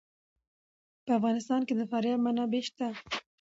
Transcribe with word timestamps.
په 1.05 1.11
افغانستان 1.19 1.61
کې 1.67 1.73
د 1.75 1.81
فاریاب 1.91 2.19
منابع 2.25 2.61
شته. 2.67 2.87